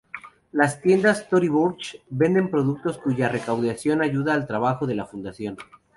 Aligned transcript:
Las 0.51 0.81
tiendas 0.81 1.29
"Tory 1.29 1.47
Burch" 1.47 2.01
venden 2.09 2.49
productos 2.49 2.97
cuya 2.97 3.29
recaudación 3.29 4.01
ayuda 4.01 4.33
al 4.33 4.47
trabajo 4.47 4.87
de 4.87 4.95
la 4.95 5.05
fundación. 5.05 5.57